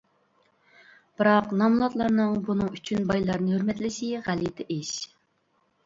[1.19, 5.01] بىراق، نامراتلارنىڭ بۇنىڭ ئۈچۈن بايلارنى ھۆرمەتلىشى غەلىتە ئىش.